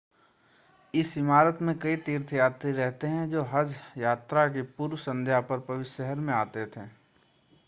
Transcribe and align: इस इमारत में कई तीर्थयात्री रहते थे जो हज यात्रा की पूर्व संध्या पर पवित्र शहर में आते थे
इस 0.93 1.17
इमारत 1.17 1.57
में 1.61 1.77
कई 1.79 1.95
तीर्थयात्री 1.97 2.71
रहते 2.71 3.07
थे 3.07 3.27
जो 3.31 3.43
हज 3.53 3.75
यात्रा 3.97 4.47
की 4.47 4.61
पूर्व 4.71 4.95
संध्या 4.97 5.41
पर 5.41 5.59
पवित्र 5.61 5.89
शहर 5.91 6.15
में 6.17 6.33
आते 6.33 6.65
थे 6.67 6.87